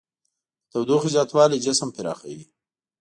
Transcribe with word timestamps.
د 0.03 0.03
تودوخې 0.71 1.09
زیاتوالی 1.15 1.63
جسم 1.65 1.89
پراخوي. 1.95 2.41